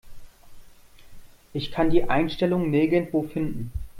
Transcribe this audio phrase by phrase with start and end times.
[1.53, 3.71] Ich kann die Einstellung nirgendwo finden.